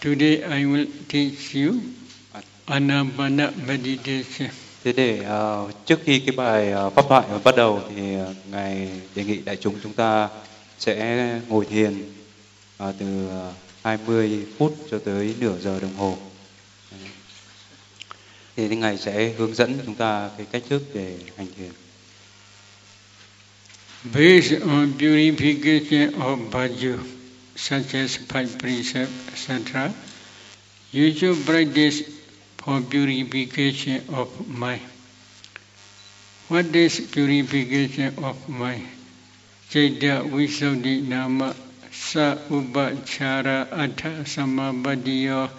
[0.00, 1.74] Today I will teach you
[2.66, 4.50] Anapana meditation.
[4.84, 8.88] Thế để uh, trước khi cái bài uh, pháp thoại bắt đầu thì uh, ngài
[9.14, 10.28] đề nghị đại chúng chúng ta
[10.78, 11.94] sẽ ngồi thiền
[12.88, 16.18] uh, từ uh, 20 phút cho tới nửa giờ đồng hồ.
[18.56, 21.70] Thì ngài sẽ hướng dẫn chúng ta cái cách thức để hành thiền.
[24.14, 26.96] Based on purification of bhaju,
[27.56, 29.92] such as five precepts, etc.,
[30.92, 32.02] should practice
[32.58, 34.82] for purification of mind.
[36.48, 38.86] What is purification of mind?
[39.70, 41.54] Chaita Visuddhi Nama
[41.90, 45.50] Sa Upachara Atha Samabadiyo.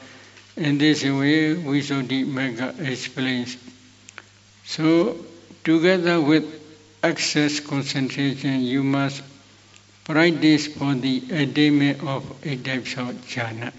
[0.56, 3.58] In this way, Visuddhi Mega explains.
[4.66, 5.18] So,
[5.64, 6.46] together with
[7.04, 9.22] excess concentration, you must
[10.08, 13.74] practice for the attainment of eight types of jhana.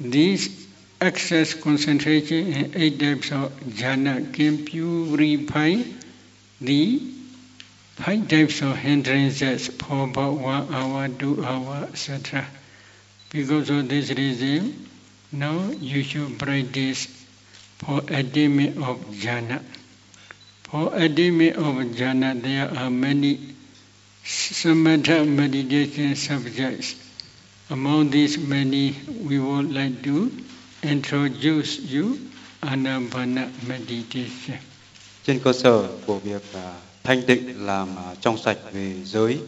[0.00, 0.66] This
[1.00, 5.76] excess concentration in eight types of jhana can purify
[6.60, 7.00] the
[7.94, 12.44] five types of hindrances for about one hour, two hour, etc.
[13.30, 14.88] Because of this reason,
[15.30, 17.06] now you should practice
[17.78, 19.62] for attainment of jhana.
[20.64, 23.54] For attainment of jhana, there are many
[24.24, 26.94] samatha meditation subjects.
[27.70, 28.94] Among these many,
[29.28, 30.30] we would like to
[30.82, 32.18] introduce you
[32.62, 34.58] Anapana meditation.
[35.24, 36.60] Trên cơ sở của việc uh,
[37.02, 39.38] thanh tịnh làm uh, trong sạch về giới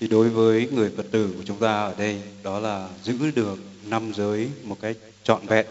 [0.00, 3.58] thì đối với người Phật tử của chúng ta ở đây đó là giữ được
[3.84, 5.66] năm giới một cách trọn vẹn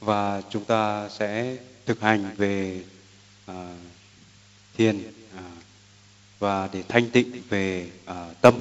[0.00, 1.56] và chúng ta sẽ
[1.86, 2.80] thực hành về
[3.50, 3.54] uh,
[4.76, 5.42] thiền uh,
[6.42, 8.54] và để thanh tịnh về uh, tâm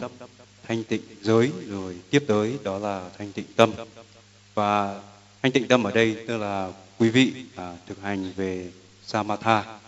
[0.67, 3.71] thanh tịnh giới rồi tiếp tới đó là thanh tịnh tâm.
[4.53, 5.01] Và
[5.41, 8.71] thanh tịnh tâm ở đây tức là quý vị à, thực hành về
[9.05, 9.79] samatha.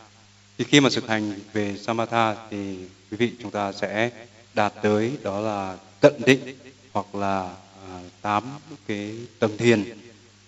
[0.58, 2.78] Thì khi mà thực hành về samatha thì
[3.12, 4.09] quý vị chúng ta sẽ
[4.53, 6.57] đạt tới đó là tận định
[6.94, 7.53] hoặc là
[7.90, 8.44] à, tám
[8.88, 9.84] cái tầng thiền.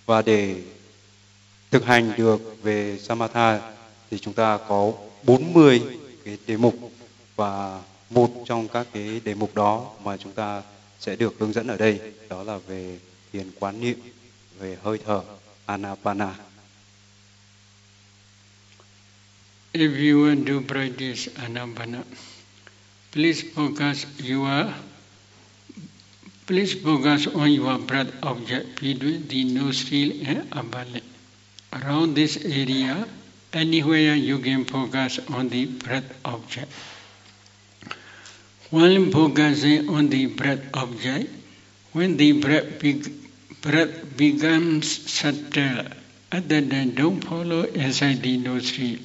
[0.05, 0.55] Và để
[1.71, 3.73] thực hành được về samatha
[4.11, 4.93] thì chúng ta có
[5.23, 5.81] 40
[6.25, 6.75] cái đề mục
[7.35, 10.61] và một trong các cái đề mục đó mà chúng ta
[10.99, 12.99] sẽ được hướng dẫn ở đây đó là về
[13.33, 13.97] thiền quán niệm
[14.59, 15.21] về hơi thở
[15.65, 16.33] anapana.
[19.73, 22.03] If you want to practice anapana,
[23.11, 24.67] please focus your
[26.47, 31.03] please focus on your breath object between the nostril and upper lip.
[31.71, 33.05] Around this area,
[33.51, 36.71] anywhere you can focus on the breath object.
[38.71, 41.29] While focusing on the breath object,
[41.93, 43.01] when the breath, be,
[43.61, 45.85] breath becomes subtle,
[46.31, 48.97] other than don't follow inside the nostril.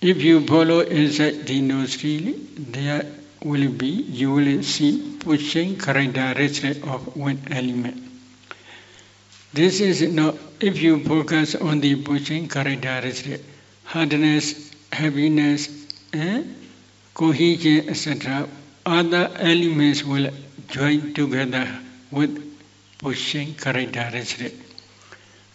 [0.00, 3.06] If you follow inside the nostril, there
[3.44, 8.02] will be, you will see pushing characteristic of one element.
[9.52, 13.44] This is not, if you focus on the pushing characteristic,
[13.84, 15.68] hardness, heaviness,
[16.12, 16.42] eh?
[17.14, 18.48] Cohesion, etc.,
[18.86, 20.30] other elements will
[20.68, 21.68] join together
[22.10, 22.32] with
[22.98, 24.54] pushing characteristic.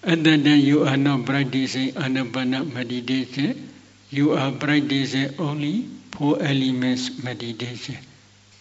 [0.04, 3.70] Other than you are not practicing anapana meditation,
[4.10, 7.98] you are practicing only four elements meditation.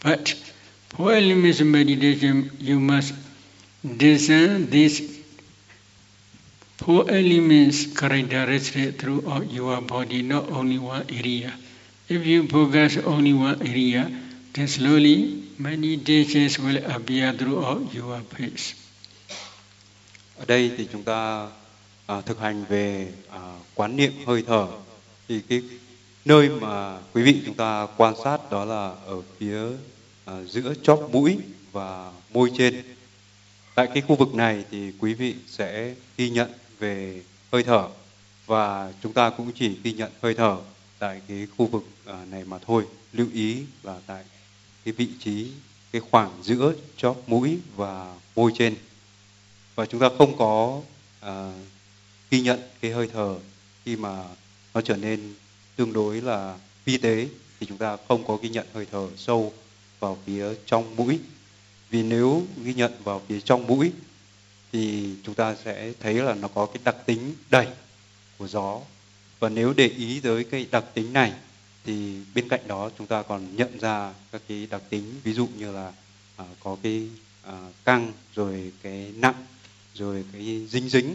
[0.02, 0.30] But
[0.90, 3.14] four elements meditation, you must
[3.96, 5.20] discern these
[6.78, 11.52] four elements characteristic throughout your body, not only one area.
[12.08, 14.08] If you focus only one area,
[14.54, 18.74] then slowly meditations will appear throughout your face.
[20.36, 21.48] Ở đây thì chúng ta
[22.06, 23.38] à, thực hành về à,
[23.74, 24.66] quán niệm hơi thở
[25.28, 25.62] thì cái
[26.24, 29.60] nơi mà quý vị chúng ta quan sát đó là ở phía
[30.24, 31.38] à, giữa chóp mũi
[31.72, 32.82] và môi trên.
[33.74, 37.88] Tại cái khu vực này thì quý vị sẽ ghi nhận về hơi thở
[38.47, 40.56] và chúng ta cũng chỉ ghi nhận hơi thở
[40.98, 42.87] tại cái khu vực ờ, này mà thôi.
[43.13, 44.25] Lưu ý là tại
[44.84, 45.51] cái vị trí
[45.93, 48.75] cái khoảng giữa chóp mũi và môi trên
[49.75, 50.81] và chúng ta không có
[51.21, 51.53] à,
[52.31, 53.39] ghi nhận cái hơi thở
[53.84, 54.25] khi mà
[54.75, 55.34] nó trở nên
[55.77, 57.28] tương đối là vi tế
[57.60, 59.53] thì chúng ta không có ghi nhận hơi thở sâu
[60.01, 61.19] vào phía trong mũi
[61.91, 63.93] vì nếu ghi nhận vào phía trong mũi
[64.72, 67.66] thì chúng ta sẽ thấy là nó có cái đặc tính đẩy
[68.39, 68.81] của gió
[69.41, 71.33] và nếu để ý tới cái đặc tính này
[71.84, 75.48] thì bên cạnh đó chúng ta còn nhận ra các cái đặc tính ví dụ
[75.56, 75.92] như là
[76.36, 77.09] à, có cái
[77.42, 79.47] à, căng rồi cái nặng
[79.94, 81.15] rồi cái dính dính.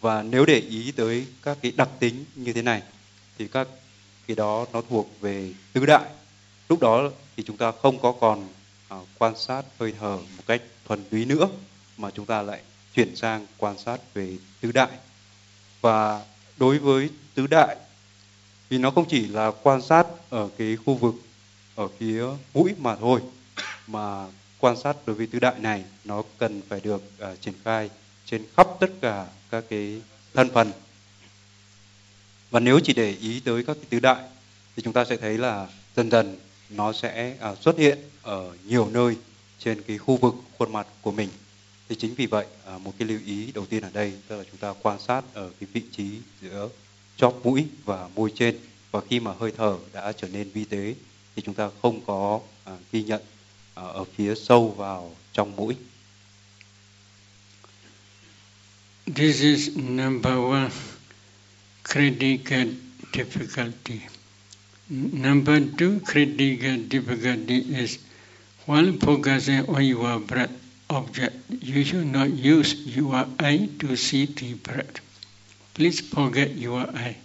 [0.00, 2.82] Và nếu để ý tới các cái đặc tính như thế này
[3.38, 3.68] thì các
[4.26, 6.10] cái đó nó thuộc về tứ đại.
[6.68, 8.48] Lúc đó thì chúng ta không có còn
[8.88, 11.48] à, quan sát hơi thở một cách thuần túy nữa
[11.96, 12.60] mà chúng ta lại
[12.94, 14.90] chuyển sang quan sát về tứ đại.
[15.80, 16.24] Và
[16.58, 17.76] đối với tứ đại.
[18.68, 21.14] Vì nó không chỉ là quan sát ở cái khu vực
[21.74, 22.24] ở phía
[22.54, 23.20] mũi mà thôi
[23.86, 24.26] mà
[24.58, 27.02] quan sát đối với tứ đại này nó cần phải được
[27.32, 27.90] uh, triển khai
[28.26, 30.00] trên khắp tất cả các cái
[30.34, 30.72] thân phần.
[32.50, 34.22] Và nếu chỉ để ý tới các cái tứ đại
[34.76, 35.66] thì chúng ta sẽ thấy là
[35.96, 36.36] dần dần
[36.70, 39.16] nó sẽ uh, xuất hiện ở nhiều nơi
[39.58, 41.28] trên cái khu vực khuôn mặt của mình
[41.88, 44.44] thì chính vì vậy à, một cái lưu ý đầu tiên ở đây tức là
[44.50, 46.10] chúng ta quan sát ở cái vị trí
[46.42, 46.68] giữa
[47.16, 48.56] chóp mũi và môi trên
[48.90, 50.94] và khi mà hơi thở đã trở nên vi tế
[51.36, 53.22] thì chúng ta không có à, ghi nhận
[53.74, 55.76] à, ở phía sâu vào trong mũi.
[59.14, 60.70] This is number one
[61.84, 62.68] critical
[63.12, 64.00] difficulty.
[64.90, 67.98] Number two critical difficulty is
[68.66, 70.52] while focusing on your breath
[70.88, 75.00] object, you should not use your eye to see the breath.
[75.74, 77.16] Please forget your eye.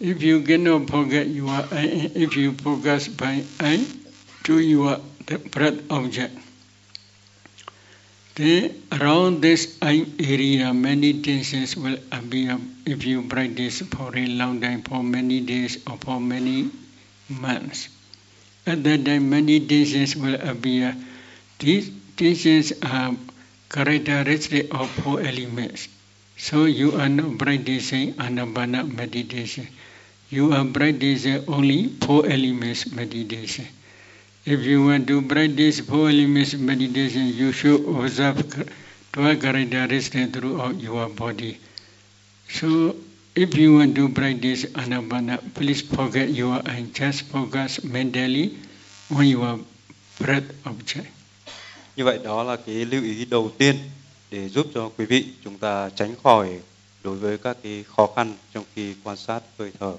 [0.00, 3.86] If you cannot forget your eye, if you focus by eye
[4.44, 6.36] to your the breath object,
[8.34, 14.60] then around this eye area many tensions will appear if you practice for a long
[14.60, 16.70] time, for many days or for many
[17.28, 17.88] months.
[18.66, 20.96] At that time many tensions will appear.
[21.60, 23.14] These tensions are
[23.68, 25.88] characteristic of four elements.
[26.36, 29.66] So you are not practicing anapana meditation.
[30.30, 33.66] You are practicing only four elements meditation.
[34.44, 38.42] If you want to practice four elements meditation, you should observe
[39.12, 41.58] twelve characteristics throughout your body.
[42.48, 42.94] So
[43.34, 48.56] if you want to practice anapana, please forget your and just focus mentally
[49.14, 49.58] on your
[50.20, 51.08] breath object.
[51.96, 53.76] Như vậy đó là cái lưu ý đầu tiên
[54.30, 56.60] để giúp cho quý vị chúng ta tránh khỏi
[57.02, 59.94] đối với các cái khó khăn trong khi quan sát hơi thở.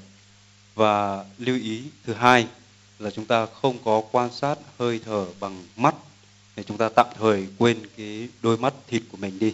[0.76, 2.48] Và lưu ý thứ hai
[3.00, 5.96] là chúng ta không có quan sát hơi thở bằng mắt,
[6.56, 9.54] để chúng ta tạm thời quên cái đôi mắt thịt của mình đi.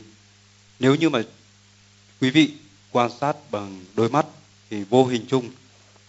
[0.80, 1.22] Nếu như mà
[2.22, 2.52] quý vị
[2.92, 4.26] quan sát bằng đôi mắt
[4.70, 5.50] thì vô hình chung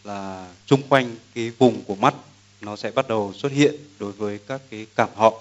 [0.04, 2.14] là xung quanh cái vùng của mắt
[2.60, 5.34] nó sẽ bắt đầu xuất hiện đối với các cái cảm họ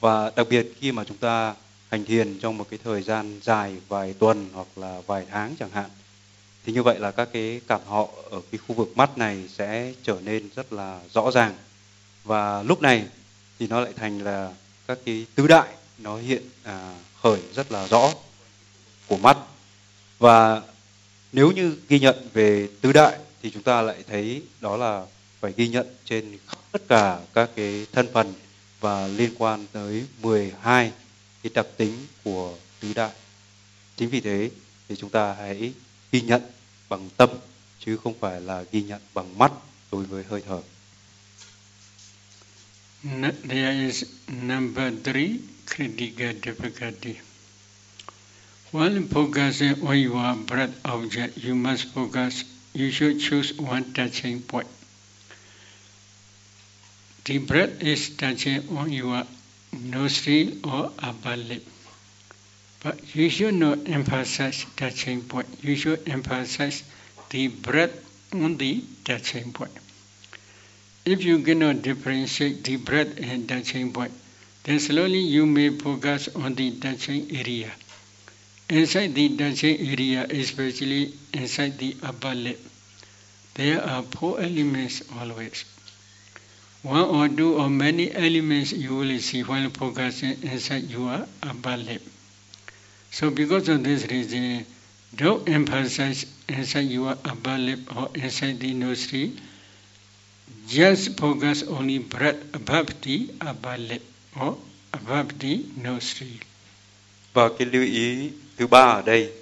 [0.00, 1.54] và đặc biệt khi mà chúng ta
[1.90, 5.70] hành thiền trong một cái thời gian dài vài tuần hoặc là vài tháng chẳng
[5.70, 5.90] hạn
[6.64, 9.92] thì như vậy là các cái cảm họ ở cái khu vực mắt này sẽ
[10.02, 11.54] trở nên rất là rõ ràng.
[12.24, 13.04] Và lúc này
[13.58, 14.52] thì nó lại thành là
[14.86, 15.68] các cái tứ đại
[15.98, 18.12] nó hiện à, khởi rất là rõ
[19.06, 19.36] của mắt.
[20.18, 20.62] Và
[21.32, 25.06] nếu như ghi nhận về tứ đại thì chúng ta lại thấy đó là
[25.40, 26.38] phải ghi nhận trên
[26.72, 28.32] tất cả các cái thân phần
[28.80, 30.92] và liên quan tới 12
[31.42, 33.12] cái đặc tính của tứ đại.
[33.96, 34.50] Chính vì thế
[34.88, 35.72] thì chúng ta hãy
[36.12, 36.42] ghi nhận
[36.88, 37.28] bằng tâm
[37.86, 39.52] chứ không phải là ghi nhận bằng mắt
[39.92, 40.60] đối với hơi thở.
[43.48, 47.14] There is number three critical difficulty.
[48.72, 54.66] While focusing on your breath object, you must focus, you should choose one touching point.
[57.24, 59.26] The breath is touching on your
[59.72, 61.66] nostril or upper lip.
[62.82, 65.46] But you should not emphasize touching point.
[65.62, 66.82] You should emphasize
[67.28, 67.92] the breath
[68.32, 69.72] on the touching point.
[71.04, 74.12] If you cannot differentiate the breath and touching point,
[74.64, 77.70] then slowly you may focus on the touching area.
[78.70, 82.60] Inside the touching area, especially inside the upper lip,
[83.54, 85.64] there are four elements always
[86.82, 92.02] one or two or many elements you will see while focusing inside your upper lip.
[93.10, 94.64] So because of this reason,
[95.14, 99.30] don't emphasize inside your upper lip or inside the nostril.
[100.68, 104.02] Just focus only breath above the upper lip
[104.40, 104.56] or
[104.92, 106.40] above the nostril.
[107.32, 109.32] Và cái lưu ý thứ ba ở đây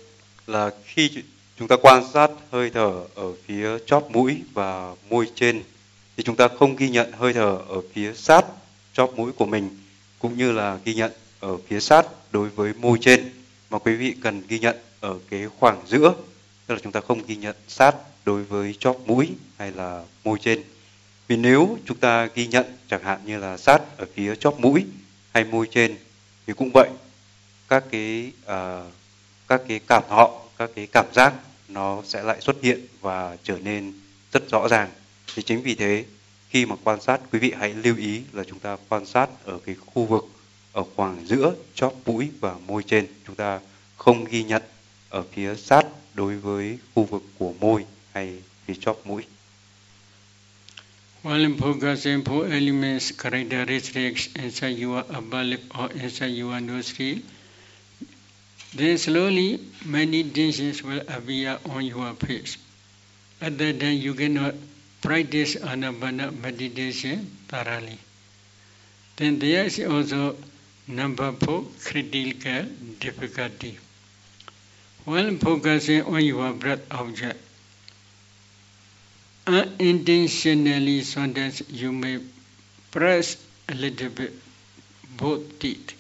[0.47, 1.11] là khi
[1.59, 5.63] chúng ta quan sát hơi thở ở phía chóp mũi và môi trên
[6.19, 8.45] thì chúng ta không ghi nhận hơi thở ở phía sát
[8.93, 9.79] chóp mũi của mình
[10.19, 13.31] cũng như là ghi nhận ở phía sát đối với môi trên
[13.71, 16.15] mà quý vị cần ghi nhận ở cái khoảng giữa
[16.67, 17.95] tức là chúng ta không ghi nhận sát
[18.25, 20.63] đối với chóp mũi hay là môi trên.
[21.29, 24.85] Vì nếu chúng ta ghi nhận chẳng hạn như là sát ở phía chóp mũi
[25.35, 25.97] hay môi trên
[26.47, 26.89] thì cũng vậy
[27.69, 28.93] các cái uh,
[29.49, 31.35] các cái cảm họ các cái cảm giác
[31.69, 33.93] nó sẽ lại xuất hiện và trở nên
[34.33, 34.89] rất rõ ràng
[35.35, 36.05] thì chính vì thế
[36.51, 39.59] khi mà quan sát quý vị hãy lưu ý là chúng ta quan sát ở
[39.67, 40.29] cái khu vực
[40.73, 43.07] ở khoảng giữa chóp mũi và môi trên.
[43.27, 43.61] Chúng ta
[43.97, 44.63] không ghi nhận
[45.09, 49.23] ở phía sát đối với khu vực của môi hay phía chóp mũi.
[51.23, 57.19] While focusing for elements characteristics inside your upper lip or inside your nostril,
[58.77, 62.57] then slowly many tensions will appear on your face.
[63.41, 64.55] Other than you cannot
[65.01, 67.99] practice anapana meditation thoroughly.
[69.17, 70.37] Then there is also
[70.87, 72.65] number four critical
[73.01, 73.79] difficulty.
[75.05, 77.39] While focusing on your breath object,
[79.47, 82.21] unintentionally sometimes you may
[82.91, 83.37] press
[83.69, 84.33] a little bit
[85.17, 85.95] both teeth.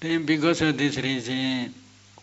[0.00, 1.74] Then because of this reason,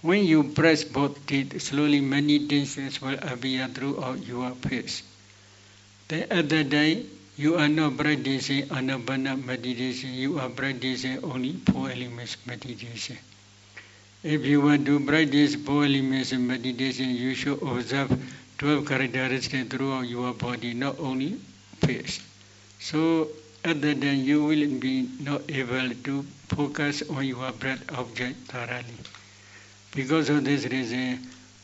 [0.05, 5.01] when you press both teeth, slowly many tensions will appear throughout your face.
[6.09, 7.05] The other day,
[7.37, 13.17] you are not practicing anapana meditation, you are practicing only four elements meditation.
[14.21, 18.13] If you want to practice four elements meditation, you should observe
[18.59, 21.31] 12 characteristics throughout your body, not only
[21.81, 22.19] face.
[22.79, 23.29] So
[23.63, 29.14] that time you will be not able to focus on your breath object thoroughly.
[29.95, 31.19] Because of this reason,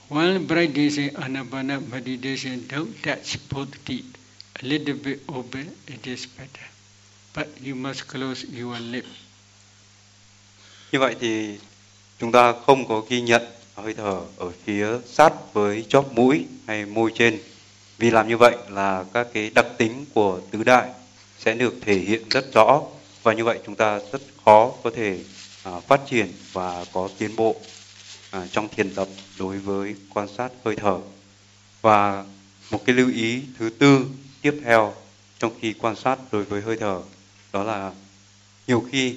[0.08, 4.08] while practicing anapana meditation, don't touch both teeth.
[4.64, 6.68] A little bit open, it is better.
[7.36, 9.04] But you must close your lip.
[10.92, 11.58] Như vậy thì
[12.20, 13.42] chúng ta không có ghi nhận
[13.76, 17.40] hơi thở ở phía sát với chóp mũi hay môi trên
[17.98, 20.90] vì làm như vậy là các cái đặc tính của tứ đại
[21.40, 22.82] sẽ được thể hiện rất rõ
[23.24, 25.20] và như vậy chúng ta rất khó có thể
[25.64, 27.56] à, phát triển và có tiến bộ
[28.32, 29.08] à, trong thiền tập
[29.40, 31.00] đối với quan sát hơi thở.
[31.82, 32.26] Và
[32.72, 34.06] một cái lưu ý thứ tư
[34.42, 34.94] tiếp theo
[35.40, 37.02] trong khi quan sát đối với hơi thở
[37.54, 37.92] đó là
[38.68, 39.16] nhiều khi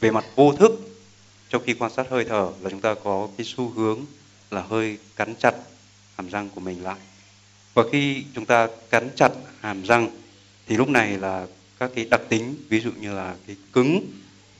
[0.00, 0.72] về mặt vô thức
[1.48, 4.04] trong khi quan sát hơi thở là chúng ta có cái xu hướng
[4.50, 5.54] là hơi cắn chặt
[6.16, 6.98] hàm răng của mình lại.
[7.74, 10.10] Và khi chúng ta cắn chặt hàm răng
[10.66, 11.46] thì lúc này là
[11.78, 14.06] các cái đặc tính ví dụ như là cái cứng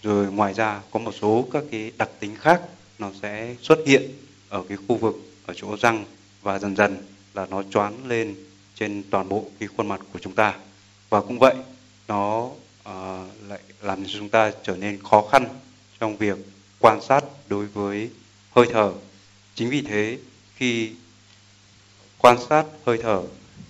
[0.03, 2.63] rồi ngoài ra có một số các cái đặc tính khác
[3.03, 4.03] nó sẽ xuất hiện
[4.49, 5.17] ở cái khu vực
[5.47, 6.05] ở chỗ răng
[6.43, 6.97] và dần dần
[7.35, 8.35] là nó choán lên
[8.75, 10.55] trên toàn bộ cái khuôn mặt của chúng ta
[11.11, 11.55] và cũng vậy
[12.09, 12.91] nó uh,
[13.49, 15.49] lại làm cho chúng ta trở nên khó khăn
[16.01, 16.39] trong việc
[16.79, 18.11] quan sát đối với
[18.51, 18.93] hơi thở.
[19.55, 20.19] Chính vì thế
[20.57, 20.91] khi
[22.19, 23.23] quan sát hơi thở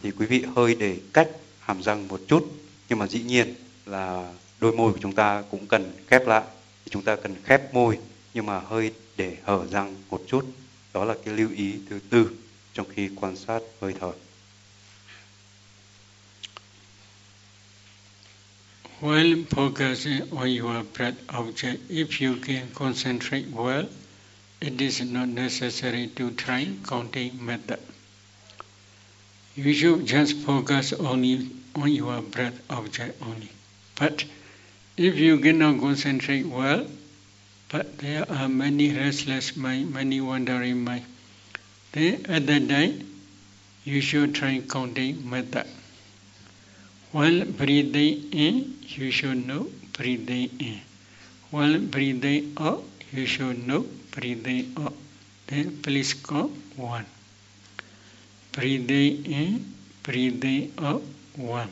[0.03, 1.29] thì quý vị hơi để cách
[1.61, 2.53] hàm răng một chút
[2.89, 3.55] nhưng mà dĩ nhiên
[3.87, 6.43] là đôi môi của chúng ta cũng cần khép lại
[6.91, 7.99] chúng ta cần khép môi
[8.35, 10.45] nhưng mà hơi để hở răng một chút
[10.95, 12.31] đó là cái lưu ý thứ tư
[12.75, 14.13] trong khi quan sát hơi thở
[19.01, 23.89] While focusing on your breath object, if you can concentrate well,
[24.61, 27.81] it is not necessary to try counting method.
[29.57, 33.49] You should just focus only on your breath object only.
[33.99, 34.25] But
[34.97, 36.87] if you cannot concentrate well,
[37.73, 41.05] but there are many restless mind, many wandering mind,
[41.93, 43.01] then at that time
[43.83, 45.67] you should try counting method.
[47.13, 50.81] While breathing in, you should know breathing in.
[51.51, 54.95] While breathing out, you should know breathing out.
[55.47, 57.07] Then please go one.
[58.53, 61.03] Breathing in, breathing out,
[61.37, 61.69] one.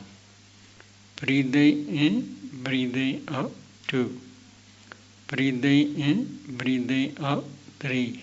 [1.15, 3.51] Breathing in, breathing out,
[3.87, 4.19] two.
[5.31, 7.45] Breathing in, breathing out,
[7.79, 8.21] three.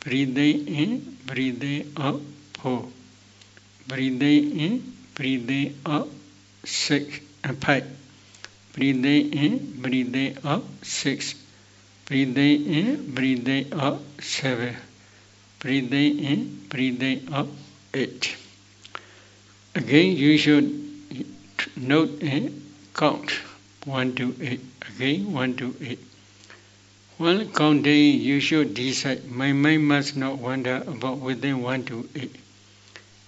[0.00, 2.20] Breathing in, breathing out,
[2.60, 2.88] four.
[3.88, 6.10] Breathing in, breathing out,
[6.62, 7.88] six and five.
[8.74, 11.34] Breathing in, breathing out, six.
[12.04, 14.76] Breathing in, breathing out, seven.
[15.58, 17.48] Breathing in, breathing out,
[17.94, 18.36] eight.
[19.74, 20.68] Again, you should
[21.78, 22.60] note and
[22.92, 23.32] count
[23.86, 24.60] one to eight.
[24.94, 26.09] Again, one to eight.
[27.20, 32.34] While counting, you should decide my mind must not wander about within one to eight.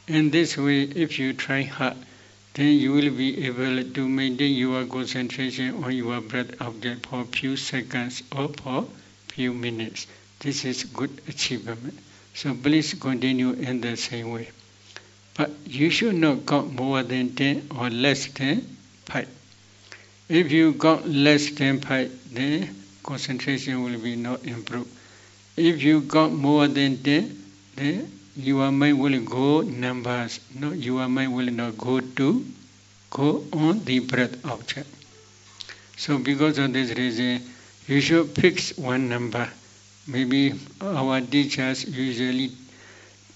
[0.08, 1.98] In this way, if you try hard,
[2.54, 7.24] then you will be able to maintain your concentration on your breath object for a
[7.26, 8.88] few seconds or for
[9.28, 10.06] few minutes.
[10.40, 11.98] This is good achievement.
[12.32, 14.48] So please continue in the same way.
[15.34, 19.28] But you should not count more than 10 or less than 5.
[20.30, 24.90] If you got less than 5, then concentration will be not improved.
[25.56, 27.42] If you got more than 10,
[27.76, 30.40] then your mind will go numbers.
[30.54, 32.44] No, your mind will not go to
[33.10, 34.88] go on the breath object.
[35.96, 37.42] So because of this reason,
[37.86, 39.48] you should fix one number.
[40.06, 42.52] Maybe our teachers usually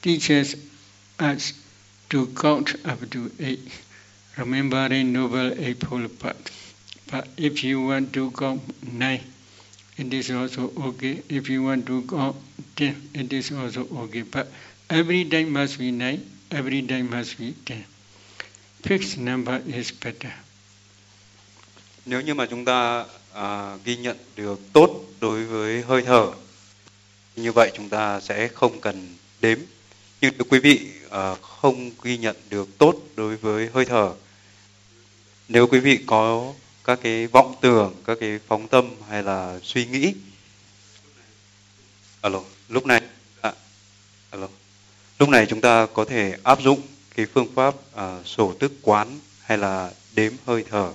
[0.02, 0.56] teaches
[1.18, 1.52] us
[2.10, 3.60] to count up to eight,
[4.36, 6.50] remembering Noble Eightfold Path.
[7.10, 9.20] But if you want to count nine,
[9.98, 11.22] it is also okay.
[11.28, 12.34] If you want to go
[12.76, 14.22] ten, it is also okay.
[14.22, 14.48] But
[14.88, 17.84] every time must be nine, every time must be ten.
[18.82, 20.32] Fixed number is better.
[22.06, 26.32] Nếu như mà chúng ta à, ghi nhận được tốt đối với hơi thở,
[27.36, 29.58] như vậy chúng ta sẽ không cần đếm.
[30.20, 34.12] Nhưng nếu quý vị à, không ghi nhận được tốt đối với hơi thở,
[35.48, 36.52] nếu quý vị có
[36.86, 40.14] các cái vọng tưởng, các cái phóng tâm hay là suy nghĩ,
[42.20, 43.00] alo, lúc này,
[43.40, 43.52] à,
[44.30, 44.48] alo,
[45.18, 46.82] lúc này chúng ta có thể áp dụng
[47.16, 50.92] cái phương pháp à, sổ tức quán hay là đếm hơi thở.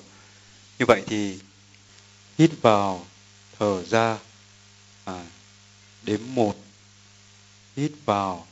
[0.79, 1.39] Như vậy thì
[2.37, 3.05] hít vào
[3.59, 4.17] thở ra
[5.05, 5.25] à,
[6.03, 6.55] đếm một.
[7.75, 8.47] Hít vào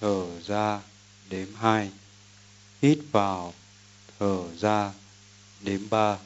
[0.00, 0.80] thở ra
[1.30, 1.90] đếm hai.
[2.82, 3.54] Hít vào
[4.18, 4.92] thở ra
[5.60, 6.16] đếm ba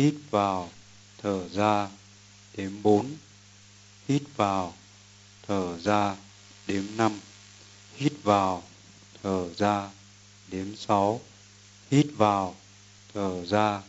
[0.00, 0.70] hít vào
[1.22, 1.88] thở ra
[2.56, 3.16] đếm 4.
[4.08, 4.74] hít vào
[5.46, 6.16] thở ra
[6.66, 7.20] đếm 5.
[7.96, 8.62] hít vào
[9.22, 9.90] thở ra
[10.48, 11.20] đếm 6.
[11.90, 12.54] hít vào
[13.14, 13.82] thở ra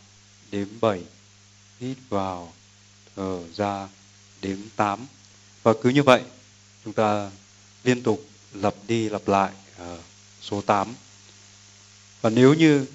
[0.51, 1.01] đếm 7,
[1.79, 2.53] hít vào,
[3.15, 3.87] thở ra,
[4.41, 5.07] đếm 8.
[5.63, 6.21] Và cứ như vậy,
[6.83, 7.31] chúng ta
[7.83, 9.51] liên tục lặp đi lặp lại
[9.81, 9.99] uh,
[10.41, 10.93] số 8.
[12.21, 12.85] Và nếu như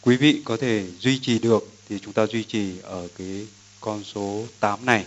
[0.00, 3.46] quý vị có thể duy trì được thì chúng ta duy trì ở cái
[3.80, 5.06] con số 8 này.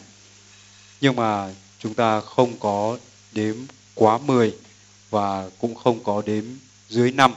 [1.01, 2.97] Nhưng mà chúng ta không có
[3.31, 3.55] đếm
[3.95, 4.53] quá 10
[5.09, 6.43] và cũng không có đếm
[6.89, 7.33] dưới 5.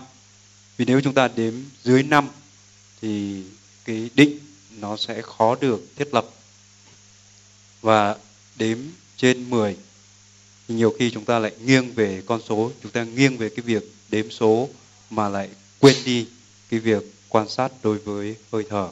[0.77, 2.29] Vì nếu chúng ta đếm dưới 5
[3.01, 3.43] thì
[3.85, 4.39] cái định
[4.71, 6.27] nó sẽ khó được thiết lập
[7.81, 8.17] và
[8.57, 8.79] đếm
[9.17, 9.77] trên 10
[10.69, 13.63] thì nhiều khi chúng ta lại nghiêng về con số chúng ta nghiêng về cái
[13.63, 14.69] việc đếm số
[15.11, 16.27] mà lại quên đi
[16.71, 18.89] cái việc quan sát đối với hơi thở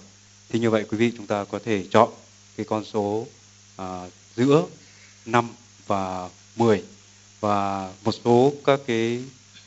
[0.52, 2.08] thì như vậy quý vị chúng ta có thể chọn
[2.56, 3.26] cái con số
[3.76, 4.64] à, giữa
[5.26, 5.48] 5
[5.86, 6.82] và 10
[7.40, 9.22] và một số các cái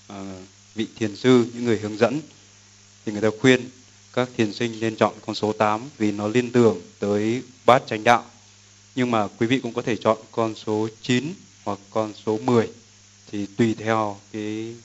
[0.07, 0.35] à,
[0.75, 2.21] vị thiền sư những người hướng dẫn
[3.05, 3.69] thì người ta khuyên
[4.13, 8.03] các thiền sinh nên chọn con số 8 vì nó liên tưởng tới bát chánh
[8.03, 8.25] đạo.
[8.95, 12.69] Nhưng mà quý vị cũng có thể chọn con số 9 hoặc con số 10
[13.31, 14.75] thì tùy theo cái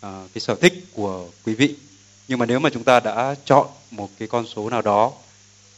[0.00, 1.74] à, cái sở thích của quý vị.
[2.28, 5.12] Nhưng mà nếu mà chúng ta đã chọn một cái con số nào đó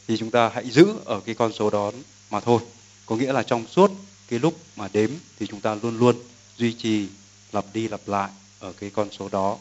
[0.08, 1.92] thì chúng ta hãy giữ ở cái con số đó
[2.30, 2.60] mà thôi.
[3.06, 3.90] Có nghĩa là trong suốt
[4.28, 6.16] cái lúc mà đếm thì chúng ta luôn luôn
[6.56, 7.08] duy trì
[7.52, 9.58] lặp đi lặp lại ở cái con số đó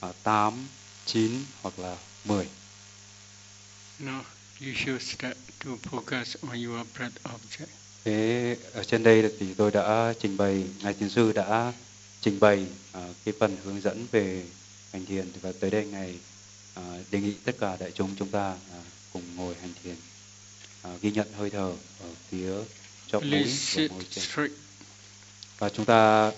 [0.00, 0.52] à, 8,
[1.06, 2.46] 9 hoặc là 10.
[3.98, 4.20] No,
[4.60, 7.66] you should start to focus on your breath object.
[8.04, 11.72] Thế ở trên đây thì tôi đã trình bày, ngài thiền sư đã
[12.20, 12.66] trình bày
[12.98, 14.44] uh, cái phần hướng dẫn về
[14.92, 16.18] hành thiền và tới đây ngài
[16.80, 19.96] uh, đề nghị tất cả đại chúng chúng ta uh, cùng ngồi hành thiền,
[20.94, 22.52] uh, ghi nhận hơi thở ở phía
[23.06, 23.44] chóp mũi
[23.74, 24.52] và môi trên.
[25.58, 26.32] Và chúng ta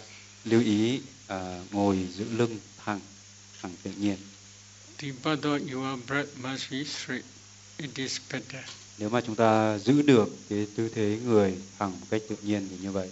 [0.44, 1.00] lưu ý
[1.32, 1.38] uh,
[1.70, 3.00] ngồi giữ lưng thẳng,
[3.62, 4.16] thẳng tự nhiên.
[4.98, 7.24] The body of your breath must be straight
[7.76, 8.62] it is better.
[8.98, 12.66] Nếu mà chúng ta giữ được cái tư thế người thẳng một cách tự nhiên
[12.70, 13.08] thì như vậy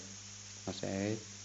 [0.66, 1.14] nó sẽ